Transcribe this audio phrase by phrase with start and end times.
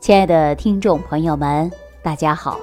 [0.00, 1.70] 亲爱的听众朋友们，
[2.02, 2.58] 大家好。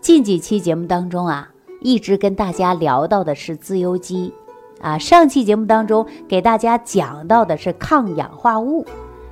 [0.00, 4.32] 近几期节目当中啊，一直跟大家聊到的是自由基
[4.80, 4.96] 啊。
[4.96, 8.86] 上期节目当中给大家讲到的是抗氧化物，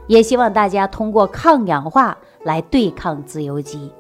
[0.09, 3.93] 也希望大家通过抗氧化来对抗自由基。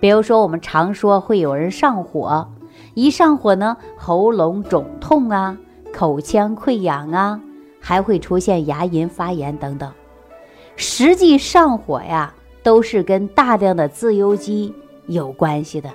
[0.00, 2.48] 比如说，我们常说会有人上火，
[2.94, 5.58] 一上火呢，喉咙肿痛啊，
[5.92, 7.38] 口腔溃疡啊，
[7.80, 9.92] 还会出现牙龈发炎等等。
[10.74, 12.32] 实际上火呀。
[12.68, 14.74] 都是跟大量的自由基
[15.06, 15.88] 有关系的。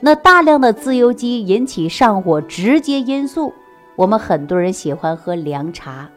[0.00, 3.52] 那大量的自由基引起上火，直接因素，
[3.96, 6.08] 我们很多人喜欢喝凉茶，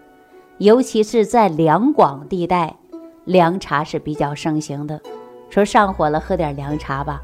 [0.58, 2.78] 尤其是在两广地带，
[3.26, 5.02] 凉茶是比较盛行的。
[5.50, 7.22] 说上火了，喝点凉茶吧。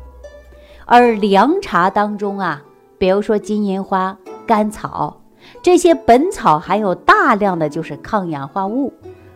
[0.83, 2.61] 而凉茶当中啊，
[2.97, 5.21] 比如说金银花、甘草
[5.61, 8.91] 这些本草，含有大量的就是抗氧化物，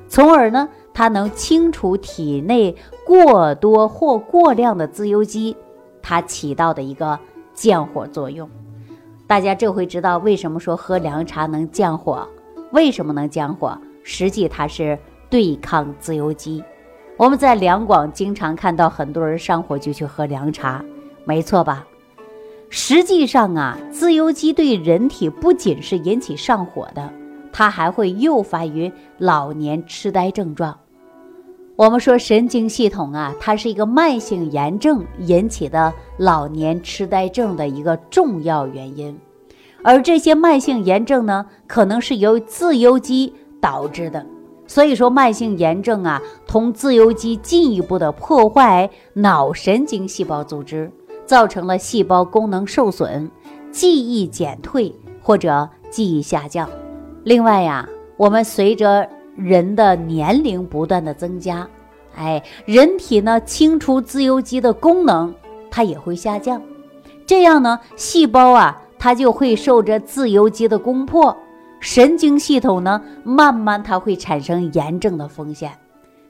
[0.08, 0.70] 从而呢。
[0.96, 5.58] 它能清除体内过多或过量的自由基，
[6.04, 7.20] 它起到的一个
[7.56, 8.48] 降火作用。
[9.26, 12.30] 大家这回知道为什么说喝凉茶能降火？
[12.74, 13.76] 为什么能降火？
[14.04, 14.96] 实际它是
[15.32, 16.64] 对抗自由基。
[17.18, 20.86] 我们在两广经常看到很多人上火就去喝凉茶，
[21.26, 21.88] 没错吧？
[22.70, 27.12] 实际上啊，自由基对人体不仅是引起上火的，
[27.54, 30.78] 它还会诱发于老年痴呆症状。
[31.76, 39.18] 我们说神经系统啊，它是一个慢性炎症引起的老年痴呆症的一个重要原因，
[39.84, 44.26] 而这些慢性炎症呢，可能是由自由基导致的。
[44.68, 50.92] 所以说，慢性炎症啊，同自由基进一步的破坏脑神经细胞组织，
[51.26, 53.30] 造成了细胞功能受损、
[53.72, 56.70] 记忆减退或者记忆下降。
[57.24, 61.68] 另外呀，我们随着人的年龄不断的增加，
[62.16, 65.34] 哎，人体呢清除自由基的功能
[65.72, 66.62] 它也会下降，
[67.26, 71.36] 这样呢细胞啊它就会受着自由基的攻破，
[71.80, 75.72] 神经系统呢慢慢它会产生炎症的风险，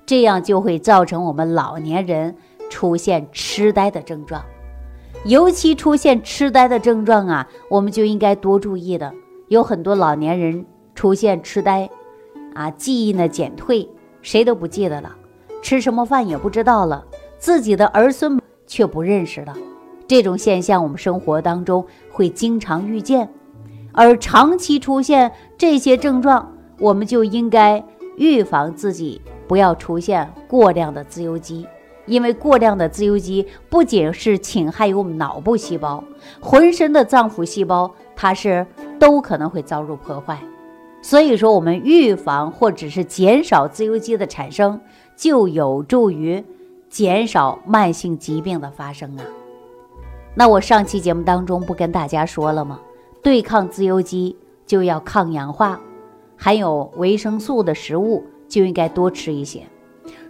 [0.05, 2.35] 这样就会造成我们老年人
[2.69, 4.43] 出现痴呆的症状，
[5.25, 9.11] 尤其出现痴呆的症状啊，我们就应该多注意的，
[9.47, 11.89] 有很多老年人出现痴呆。
[12.53, 13.89] 啊，记忆呢减退，
[14.21, 15.15] 谁都不记得了，
[15.63, 17.03] 吃什么饭也不知道了，
[17.39, 19.55] 自己的儿孙却不认识了。
[20.07, 23.27] 这种现象我们生活当中会经常遇见，
[23.91, 27.83] 而长期出现这些症状，我们就应该
[28.17, 31.65] 预防自己不要出现过量的自由基，
[32.05, 36.03] 因为过量的自由基不仅是侵害于我们脑部细胞，
[36.39, 38.67] 浑身的脏腑细胞，它是
[38.99, 40.37] 都可能会遭受破坏。
[41.03, 44.79] 所以说，我们预防或者是减少自由基的产生，
[45.17, 46.41] 就有助于
[46.89, 49.23] 减少慢性疾病的发生啊。
[50.33, 52.79] 那我上期节目当中不跟大家说了吗？
[53.21, 55.77] 对抗自由基就要抗氧化，
[56.37, 59.61] 含有维生素的食物就应该多吃一些。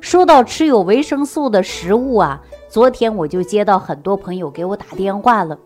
[0.02, 5.58] 说到吃有维生素的食物啊，昨天我就接到很多朋友给我打电话了。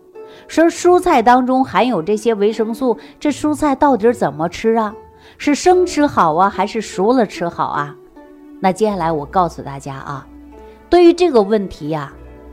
[0.46, 4.94] 说蔬菜当中含有这些维生素，这蔬菜到底怎么吃啊？
[5.36, 7.94] 是生吃好啊，还是熟了吃好啊？
[8.60, 10.26] 那接下来我告诉大家啊，
[10.88, 12.12] 对于这个问题呀，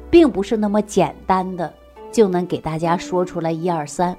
[0.10, 1.72] 并不是那么简单的
[2.12, 4.16] 就能给大家说出来一二三，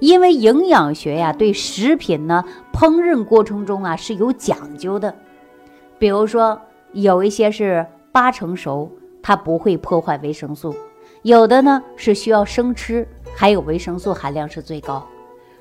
[0.00, 5.14] 因为营养学呀对食品呢烹饪过程中啊是有讲究的，
[5.98, 6.60] 比如说
[6.92, 8.90] 有一些是八成熟，
[9.22, 10.74] 它不会破坏维生素。
[11.22, 15.06] 有的呢是需要生吃，还有维生素含量是最高。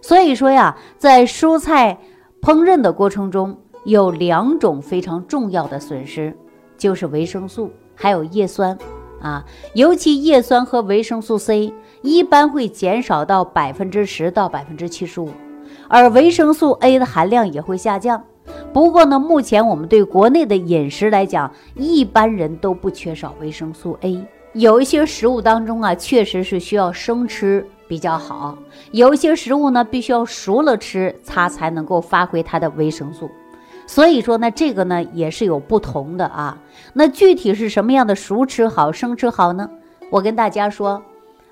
[0.01, 1.97] 所以说呀，在蔬菜
[2.41, 3.55] 烹饪的过程中，
[3.85, 6.35] 有两种非常重要的损失，
[6.77, 8.75] 就是维生素还有叶酸
[9.21, 9.45] 啊。
[9.75, 15.29] 尤其叶酸和维生素 C 一般会减少到百分之十到百分之七十五，
[15.87, 18.23] 而维生素 A 的含量也会下降。
[18.73, 24.25] 不过呢，目前我们对国内的饮食来讲，一般人都不缺少维生素 A。
[24.53, 28.53] 有一些食物当中啊，确实是需要生吃比较好；
[28.91, 33.31] 有一些食物呢，必须要熟了吃，它才能够发挥它的维生素。
[33.87, 36.57] 所以说呢，这个呢也是有不同的啊。
[36.93, 39.69] 那具体是什么样的熟吃好、生吃好呢？
[40.09, 41.01] 我跟大家说，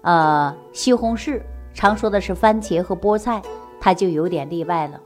[0.02, 1.42] 呃，西红柿
[1.74, 3.42] 常说的是番茄和菠菜，
[3.80, 5.00] 它就有点例外了，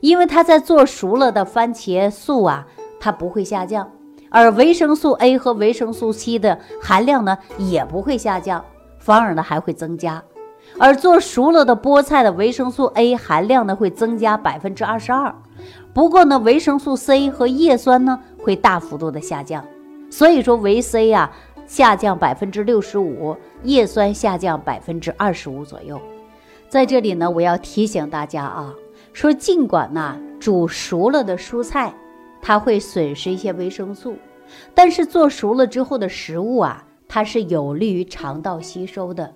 [0.00, 2.66] 因为它在做熟了的番茄素啊，
[3.00, 3.90] 它不会下降。
[4.30, 8.64] 而维生素 A 和维生素 C 的含量呢，也不会下降，
[8.98, 10.22] 反而呢还会增加。
[10.78, 15.34] 而做熟了的菠菜的维生素 A 含量呢会增加百分之二十二，
[15.94, 19.64] 不过呢维生素 C 和叶酸呢会大幅度的下降。
[20.10, 21.30] 所以说维 C 呀
[21.66, 25.98] 下降百分之六十五，叶酸下降百分之二十五左右。
[26.68, 28.74] 在这里呢，我要提醒大家啊，
[29.14, 31.94] 说尽管呢煮熟了的蔬菜，
[32.40, 34.16] 它会损失一些维生素，
[34.74, 39.32] 但是做熟了之后的食物啊，它是有利于肠道吸收的。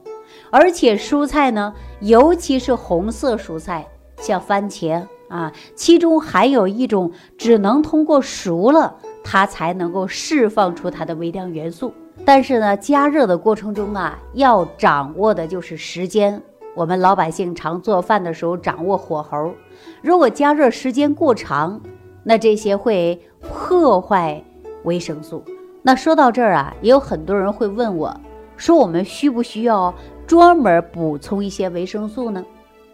[0.50, 11.92] 而且蔬菜呢，尤其是红色蔬菜，像番茄啊，其中含有一种只能通过熟了，它才能够释放出它的微量元素。
[12.24, 16.40] 但是呢，加热的过程中啊，要掌握的就是时间。
[16.74, 19.52] 我们老百姓常做饭的时候掌握火候，
[20.00, 21.78] 如果加热时间过长，
[22.24, 24.42] 那这些会破坏
[24.84, 25.42] 维生素。
[25.82, 28.20] 那说到这儿啊，也有很多人会问我，
[28.56, 29.94] 说我们需不需要？
[30.24, 32.44] 专门补充一些维生素呢，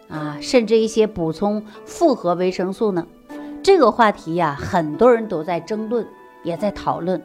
[0.09, 3.07] 啊，甚至一些补充复合维生素呢？
[3.63, 6.05] 这个话题呀，很多人都在争论，
[6.43, 7.23] 也在讨论。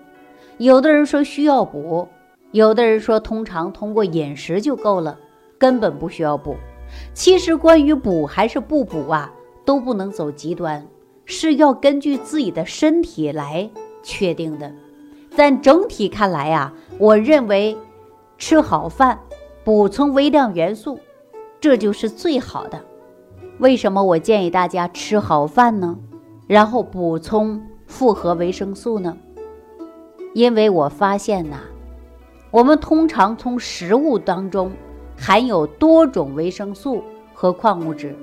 [0.58, 2.08] 有的人说需要补，
[2.52, 5.18] 有的人说通常通过饮食就够了，
[5.58, 6.58] 根本不需要补。
[7.14, 9.34] 其实关于补还是不补啊，
[9.66, 10.86] 都不能走极端，
[11.26, 13.70] 是要根据自己的身体来
[14.02, 14.72] 确定的。
[15.36, 17.78] 但整体看来呀，我认为
[18.38, 19.20] 吃好饭。
[19.66, 21.00] 补充微量元素，
[21.62, 22.82] 这就是最好的。
[23.60, 25.98] 为什么我建议大家吃好饭呢？
[26.48, 29.18] 然后补充复合维生素呢？
[30.34, 31.62] 因为我发现呐，
[32.52, 34.70] 我们通常从食物当中
[35.18, 37.02] 含有多种维生素
[37.34, 38.14] 和矿物质，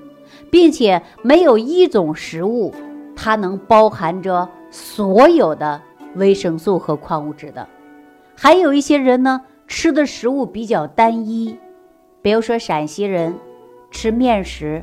[0.51, 2.75] 并且没有一种食物
[3.15, 5.81] 它能包含着所有的
[6.15, 7.67] 维生素和矿物质的。
[8.37, 9.41] 还有一些人呢。
[9.73, 11.57] 吃的食物比较单一，
[12.21, 13.33] 比如说陕西人
[13.93, 14.83] 吃面食，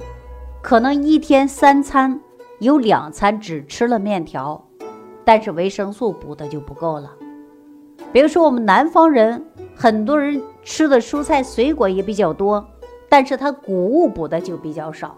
[0.62, 2.22] 可能一天三餐
[2.60, 4.64] 有两餐只吃了面条，
[5.26, 7.12] 但是维生素补的就不够了。
[8.14, 9.46] 比如说我们南方人，
[9.76, 12.66] 很多人吃的蔬菜水果也比较多，
[13.10, 15.18] 但是它谷物补的就比较少。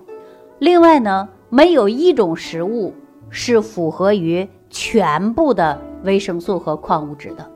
[0.57, 2.93] 另外呢，没有一种食物
[3.29, 7.51] 是符合于全部的维生素和矿物质的。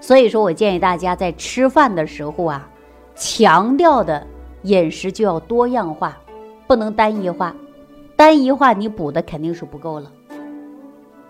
[0.00, 2.68] 所以说我建议大家在吃饭的时候啊，
[3.14, 4.26] 强调的
[4.62, 6.16] 饮食就要多样化，
[6.66, 7.54] 不能单一化。
[8.16, 10.10] 单一化你补的肯定是不够了。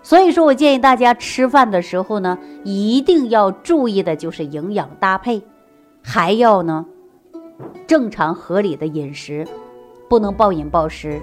[0.03, 5.41] 所以说我建议大家吃饭的时候呢，一定要注意的就是营养搭配，
[6.03, 6.85] 还要呢
[7.87, 9.47] 正常合理的饮食，
[10.07, 11.19] 不能暴饮暴食。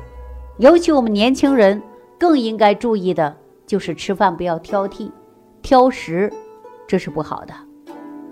[0.62, 1.82] 尤其我们年轻人
[2.17, 3.37] 更应该注意的
[3.67, 5.11] 就是吃饭不要挑剔、
[5.61, 6.32] 挑食。
[6.87, 7.53] 这是不好的，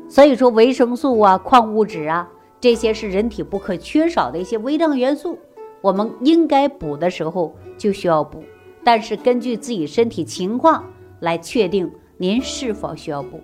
[0.09, 2.29] 所以说维生素啊、矿物质啊，
[2.61, 5.37] 这些是人体不可缺少的一些微量元素。
[5.81, 8.44] 我们应该补的时候就需要补，
[8.85, 10.85] 但是根据自己身体情况
[11.19, 13.41] 来确定您是否需要补。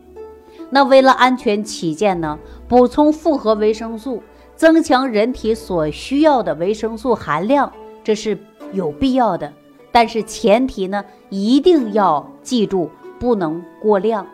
[0.71, 4.23] 那为了安全起见呢，补充复合维生素，
[4.55, 7.73] 增强人体所需要的维生素含量，
[8.05, 8.39] 这是
[8.73, 9.53] 有必要的。
[9.93, 14.27] 但是前提呢，一定要记住，不能过量。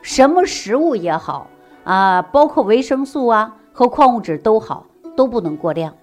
[0.00, 1.48] 什么食物也好
[1.84, 4.86] 啊，包括维生素啊和矿物质都好，
[5.16, 5.94] 都不能过量。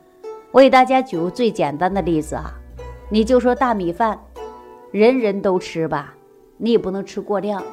[0.51, 2.51] 我给大家举个最简单的例子啊，
[3.09, 4.19] 你就说大米饭，
[4.91, 6.13] 人人都吃吧，
[6.57, 7.63] 你也不能吃过量，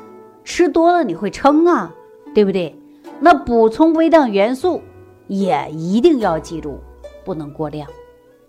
[0.44, 1.92] 吃多了你会撑啊，
[2.34, 2.74] 对不对？
[3.20, 4.80] 那补充微量元素
[5.26, 6.78] 也一定要记住，
[7.24, 7.88] 不能过量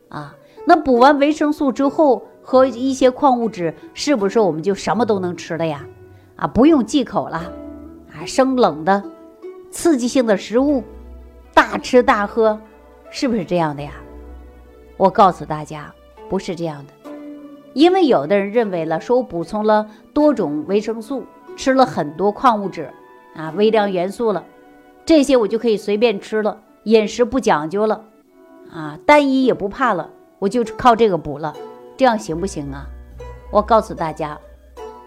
[0.10, 0.36] 啊。
[0.70, 5.84] 那补完维生素之后和一些矿物质，是不是我们就什么都能吃了呀？
[6.36, 7.38] 啊，不用忌口了。
[8.14, 9.02] 啊生冷的、
[9.72, 10.84] 刺激性的食物，
[11.56, 12.62] 大吃大喝，
[13.10, 13.94] 是不是这样的呀？
[14.96, 15.92] 我告诉大家，
[16.30, 16.94] 不是这样的。
[17.74, 21.24] 因为有的人认为了，说我补充了多种维生素，
[21.58, 22.92] 吃了很多矿物质
[23.36, 24.46] 啊、微量元素了，
[25.04, 28.04] 这些我就可以随便吃了，饮食不讲究了，
[28.72, 31.54] 啊，单一也不怕了，我就靠这个补了，
[31.96, 32.88] 这样行不行啊？
[33.52, 34.40] 我告诉大家，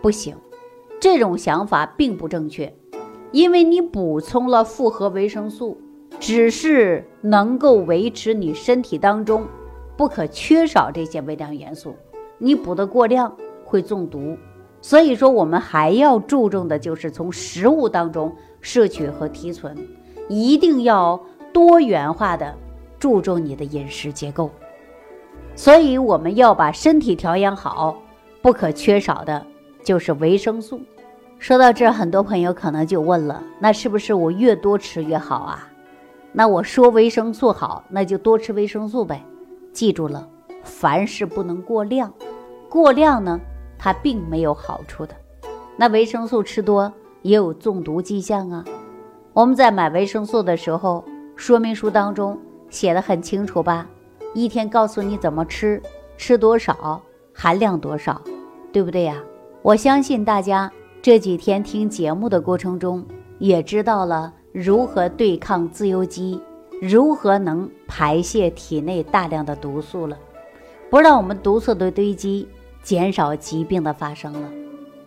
[0.01, 0.37] 不行，
[1.01, 2.73] 这种想法并不正确。
[3.31, 5.79] 因为你补充了复合维生素，
[6.21, 9.47] 只是能够维持你身体当中
[9.97, 11.95] 不可缺少这些微量元素，
[12.37, 13.35] 你补的过量
[13.65, 14.37] 会中毒。
[14.83, 19.75] 所以说，我们还要注重的就是从食物当中摄取和提纯，
[20.29, 21.19] 一定要
[21.55, 22.55] 多元化的
[22.99, 24.51] 注重你的饮食结构。
[25.55, 27.97] 所以我们要把身体调养好，
[28.41, 29.45] 不可缺少的
[29.85, 30.81] 就是维生素。
[31.39, 35.69] 说到这，很多朋友可能就问了：那是不是我越多吃越好啊？
[36.33, 39.25] 那我说维生素好，那就多吃维生素呗。
[39.73, 40.29] 记住了，
[40.63, 42.13] 凡事不能过量，
[42.69, 43.41] 过量呢，
[43.79, 45.15] 它并没有好处的。
[45.77, 46.93] 那维生素吃多，
[47.23, 48.65] 也有中毒迹象啊。
[49.33, 51.05] 我们在买维生素的时候，
[51.37, 52.39] 说明书当中
[52.71, 53.87] 写的很清楚吧？
[54.35, 55.81] 一天告诉你怎么吃，
[56.17, 57.01] 吃多少，
[57.35, 58.21] 含量多少，
[58.73, 59.23] 对不对呀？
[59.63, 60.71] 我相信大家
[61.01, 63.05] 这几天听节目的过程中，
[63.39, 66.41] 也知道了如何对抗自由基，
[66.81, 70.19] 如何能排泄体内大量的毒素了，
[70.89, 72.49] 不让我们毒素的堆积，
[72.83, 74.51] 减少疾病的发生了。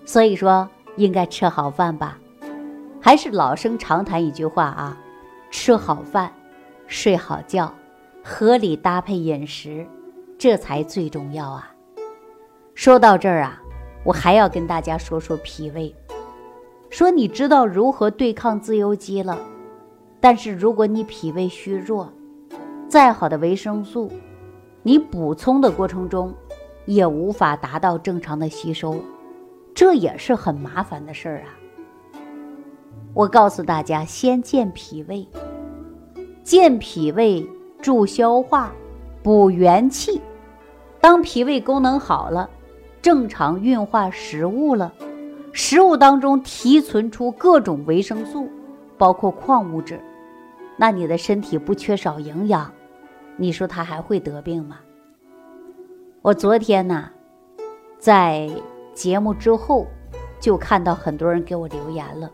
[0.05, 2.17] 所以说，应该吃好饭吧。
[3.01, 4.98] 还是老生常谈一句话啊，
[5.51, 6.32] 吃好饭，
[6.88, 7.74] 睡好觉，
[8.27, 9.86] 合理搭配饮食，
[10.36, 11.72] 这才最重要啊。
[12.74, 13.62] 说到这儿啊，
[14.03, 15.96] 我还要跟大家说说脾胃。
[16.89, 19.38] 说你知道如何对抗自由基了，
[20.20, 22.12] 但是如果你脾胃虚弱，
[22.89, 24.12] 再好的维生素，
[24.82, 26.34] 你补充的过程中
[26.88, 29.00] 也无法达到正常的吸收，
[29.75, 31.53] 这也是很麻烦的事儿啊。
[33.13, 35.27] 我告诉大家，先健脾胃，
[36.44, 37.48] 健脾胃
[37.86, 38.74] 助消化，
[39.22, 40.20] 补元气。
[41.00, 42.50] 当脾胃功能好了，
[43.00, 44.92] 正常运化食物了，
[45.51, 48.50] 食物当中提存出各种维生素，
[48.98, 50.01] 包括矿物质，
[50.77, 52.74] 那你的身体不缺少营养，
[53.38, 54.80] 你说他还会得病吗？
[56.24, 57.12] 我昨天呢，
[58.00, 58.50] 在
[58.96, 59.86] 节目之后，
[60.39, 62.32] 就看到很多人给我留言了。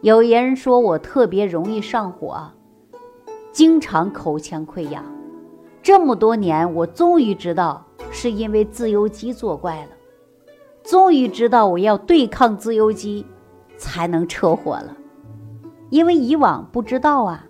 [0.00, 2.50] 有人说我特别容易上火，
[3.56, 5.02] 经常口腔溃疡。
[5.82, 9.88] 这么多年，我终于知道是因为自由基作怪了。
[10.82, 13.24] 终于知道我要对抗自由基，
[13.78, 14.94] 才能撤火了。
[15.88, 17.46] 因为以往不知道啊，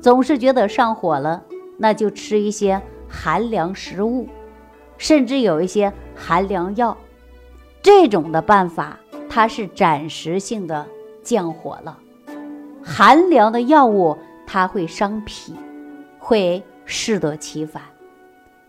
[0.00, 1.44] 总是觉得上火了，
[1.76, 4.26] 那就吃一些寒凉食物，
[4.96, 6.96] 甚至有一些寒凉药。
[7.82, 10.86] 这种的办法，它是暂时性的。
[11.22, 11.98] 降火了，
[12.82, 14.16] 寒凉的药物
[14.46, 15.54] 它会伤脾，
[16.18, 17.82] 会适得其反。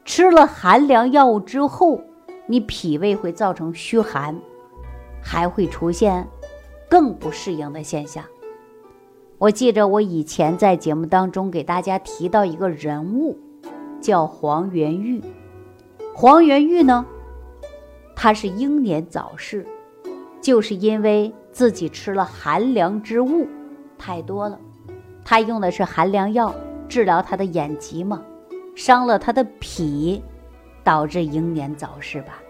[0.03, 2.01] 吃了寒凉药物之后，
[2.47, 4.35] 你脾胃会造成虚寒，
[5.21, 6.27] 还会出现
[6.89, 8.23] 更不适应的现象。
[9.37, 13.37] 我记着我以前在节目当中给大家提到一个人物，
[14.01, 15.21] 叫黄元玉。
[16.15, 17.05] 黄元玉呢，
[18.15, 19.65] 他是英年早逝，
[20.41, 21.33] 就是因为。
[21.49, 23.47] 自己吃了寒凉之物
[23.97, 24.59] 太多了，
[25.29, 26.55] 他用的是寒凉药
[26.87, 28.23] 治疗他的眼疾嘛，
[28.75, 30.23] 伤了他的脾，
[30.85, 32.41] 导致英年早逝吧。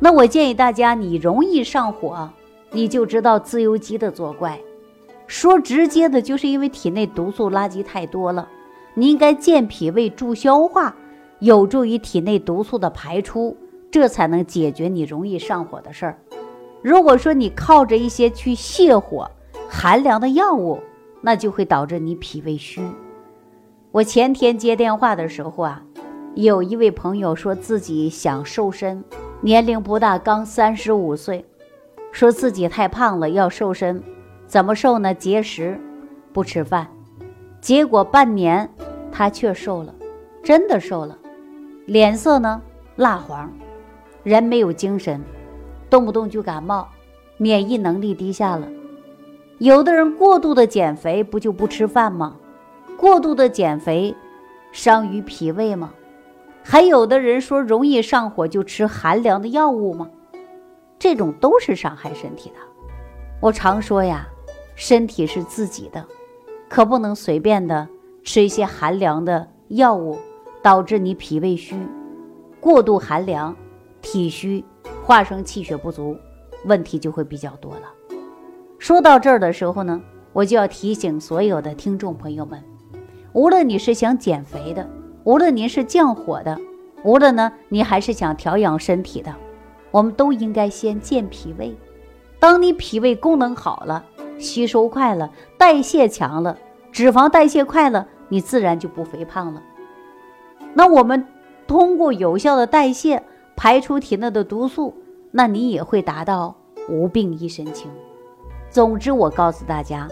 [0.00, 2.28] 那我建议大家，你容易上火，
[2.72, 4.58] 你就知道自由基的作怪。
[5.28, 8.48] 说直接的，就是因为体内毒素垃圾太多了。
[8.94, 10.92] 你应该健脾胃、助消化，
[11.38, 13.56] 有助于体内毒素的排出，
[13.92, 16.18] 这才能解决你容易上火的事儿。
[16.82, 19.30] 如果说你靠着一些去泻火、
[19.68, 20.80] 寒凉的药物，
[21.26, 22.80] 那就会导致你脾胃虚。
[23.90, 25.82] 我前天接电话的时候啊，
[26.36, 29.02] 有一位朋友说自己想瘦身，
[29.40, 31.44] 年龄不大，刚三十五岁，
[32.12, 34.00] 说自己太胖了，要瘦身，
[34.46, 35.12] 怎么瘦呢？
[35.12, 35.80] 节食，
[36.32, 36.86] 不吃饭。
[37.60, 38.70] 结果半年
[39.10, 39.92] 他却瘦了，
[40.44, 41.18] 真的瘦了，
[41.86, 42.62] 脸色呢
[42.94, 43.52] 蜡黄，
[44.22, 45.20] 人没有精神。
[45.90, 46.88] 动不动就感冒，
[47.36, 48.68] 免疫能力低下了。
[49.58, 52.36] 有的人过度的减肥，不就不吃饭吗？
[52.98, 54.14] 过度的减肥，
[54.70, 55.94] 伤于脾胃吗？
[56.62, 60.10] 还有的人说容易上火，就吃寒凉的药物吗？
[60.98, 62.56] 这种都是伤害身体的。
[63.40, 64.28] 我常说呀，
[64.74, 66.04] 身体是自己的，
[66.68, 67.88] 可不能随便的
[68.24, 70.18] 吃一些寒凉的药物，
[70.62, 71.76] 导致你脾胃虚，
[72.60, 73.56] 过度寒凉，
[74.02, 74.62] 体虚。
[75.02, 76.16] 化生气血不足，
[76.64, 77.95] 问题就会比较多了。
[78.78, 80.00] 说到这儿的时候呢，
[80.32, 82.62] 我就要提醒所有的听众朋友们，
[83.32, 84.88] 无论你是想减肥的，
[85.24, 86.58] 无论您是降火的，
[87.02, 89.34] 无论呢你还是想调养身体的，
[89.90, 91.76] 我们都应该先健脾胃。
[92.38, 94.04] 当你脾胃功能好了，
[94.38, 96.56] 吸收快了，代谢强了，
[96.92, 99.62] 脂肪代谢快了，你自然就不肥胖了。
[100.74, 101.26] 那我们
[101.66, 103.22] 通过有效的代谢。
[103.58, 104.92] 排出体内的毒素，
[105.30, 106.54] 那你也会达到
[106.90, 107.90] 无病一身轻。
[108.70, 110.08] 总之，我告诉大家，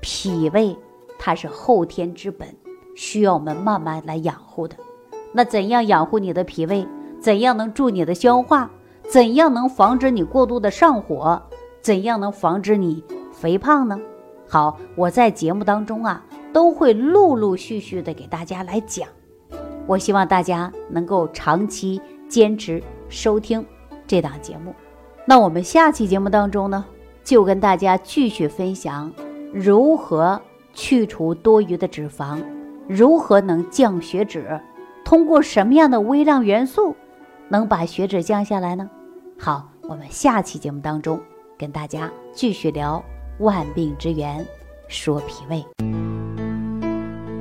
[0.00, 0.76] 脾胃
[1.18, 2.48] 它是后天之本，
[2.94, 4.76] 需要我们慢慢来养护的。
[5.32, 6.86] 那怎样养护你的脾胃？
[7.20, 8.70] 怎样能助你的消化？
[9.10, 11.42] 怎样能防止你过度的上火？
[11.80, 14.00] 怎样能防止你肥胖呢？
[14.48, 19.08] 好，我在节目当中啊，都会陆陆续续的给大家来讲。
[19.86, 22.00] 我希望大家能够长期。
[22.26, 23.64] 坚持收听
[24.08, 24.74] 这档节目，
[25.24, 26.84] 那我们下期节目当中呢，
[27.24, 29.10] 就跟大家继续分享
[29.52, 30.40] 如何
[30.74, 32.38] 去除多余的脂肪，
[32.86, 34.60] 如何能降血脂，
[35.04, 36.94] 通过什么样的微量元素
[37.48, 38.90] 能把血脂降下来呢？
[39.38, 41.18] 好，我们下期节目当中
[41.58, 43.02] 跟大家继续聊
[43.38, 44.44] 万病之源，
[44.86, 45.64] 说脾胃。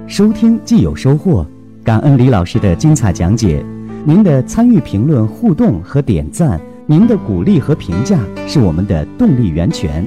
[0.08, 1.46] 收听既有收获，
[1.84, 3.66] 感恩李老师的精彩讲解。
[4.06, 10.06] 您的参与、评论、互动和点赞，您的鼓励和评价是我们的动力源泉。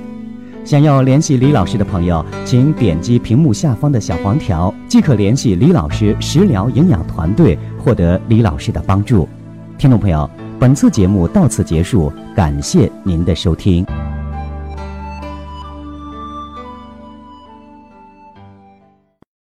[0.63, 9.27] 想要联系李老师的朋友，请点击屏幕下方的小黄条，即可联系李老师食疗营养团队，获得李老师的帮助。
[9.79, 10.29] 听众朋友，
[10.59, 13.87] 本次节目到此结束，感谢您的收听。